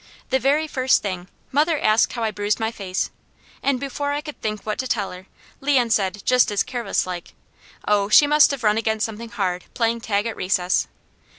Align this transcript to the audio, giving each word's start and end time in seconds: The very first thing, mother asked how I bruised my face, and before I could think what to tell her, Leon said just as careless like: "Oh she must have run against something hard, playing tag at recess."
The 0.31 0.39
very 0.39 0.65
first 0.65 1.03
thing, 1.03 1.27
mother 1.51 1.79
asked 1.79 2.13
how 2.13 2.23
I 2.23 2.31
bruised 2.31 2.59
my 2.59 2.71
face, 2.71 3.11
and 3.61 3.79
before 3.79 4.13
I 4.13 4.21
could 4.21 4.41
think 4.41 4.63
what 4.63 4.79
to 4.79 4.87
tell 4.87 5.11
her, 5.11 5.27
Leon 5.59 5.91
said 5.91 6.23
just 6.25 6.49
as 6.51 6.63
careless 6.63 7.05
like: 7.05 7.35
"Oh 7.87 8.09
she 8.09 8.25
must 8.25 8.49
have 8.49 8.63
run 8.63 8.79
against 8.79 9.05
something 9.05 9.29
hard, 9.29 9.65
playing 9.75 10.01
tag 10.01 10.25
at 10.25 10.35
recess." 10.35 10.87